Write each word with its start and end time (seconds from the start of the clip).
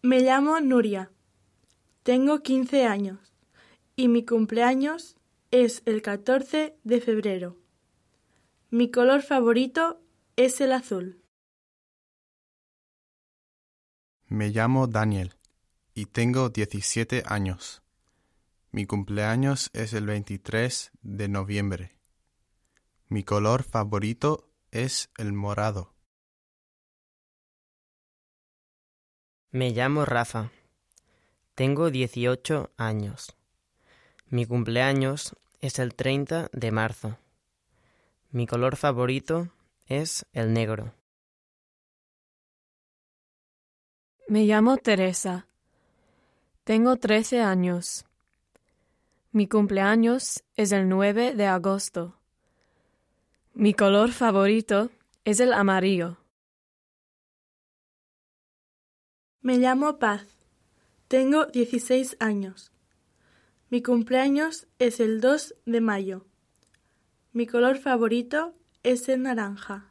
Me 0.00 0.20
llamo 0.20 0.60
Nuria. 0.60 1.10
Tengo 2.04 2.40
15 2.44 2.86
años 2.86 3.18
y 3.96 4.06
mi 4.06 4.24
cumpleaños 4.24 5.16
es 5.50 5.82
el 5.86 6.02
14 6.02 6.76
de 6.84 7.00
febrero. 7.00 7.56
Mi 8.70 8.92
color 8.92 9.22
favorito 9.22 10.00
es 10.36 10.60
el 10.60 10.70
azul. 10.70 11.20
Me 14.28 14.50
llamo 14.50 14.86
Daniel 14.86 15.34
y 15.94 16.06
tengo 16.06 16.48
17 16.48 17.24
años. 17.26 17.82
Mi 18.70 18.86
cumpleaños 18.86 19.68
es 19.72 19.94
el 19.94 20.06
23 20.06 20.92
de 21.02 21.28
noviembre. 21.28 21.98
Mi 23.08 23.24
color 23.24 23.64
favorito 23.64 24.48
es 24.70 25.10
el 25.18 25.32
morado. 25.32 25.97
Me 29.50 29.70
llamo 29.70 30.04
Rafa. 30.04 30.50
Tengo 31.54 31.90
18 31.90 32.70
años. 32.76 33.34
Mi 34.28 34.44
cumpleaños 34.44 35.36
es 35.60 35.78
el 35.78 35.94
30 35.94 36.50
de 36.52 36.70
marzo. 36.70 37.16
Mi 38.30 38.46
color 38.46 38.76
favorito 38.76 39.48
es 39.86 40.26
el 40.34 40.52
negro. 40.52 40.92
Me 44.28 44.44
llamo 44.44 44.76
Teresa. 44.76 45.46
Tengo 46.64 46.96
13 46.96 47.40
años. 47.40 48.04
Mi 49.32 49.46
cumpleaños 49.46 50.44
es 50.56 50.72
el 50.72 50.90
9 50.90 51.34
de 51.34 51.46
agosto. 51.46 52.18
Mi 53.54 53.72
color 53.72 54.12
favorito 54.12 54.90
es 55.24 55.40
el 55.40 55.54
amarillo. 55.54 56.18
Me 59.48 59.56
llamo 59.56 59.98
Paz. 59.98 60.26
Tengo 61.08 61.46
16 61.46 62.18
años. 62.20 62.70
Mi 63.70 63.80
cumpleaños 63.80 64.66
es 64.78 65.00
el 65.00 65.22
2 65.22 65.54
de 65.64 65.80
mayo. 65.80 66.26
Mi 67.32 67.46
color 67.46 67.78
favorito 67.78 68.52
es 68.82 69.08
el 69.08 69.22
naranja. 69.22 69.90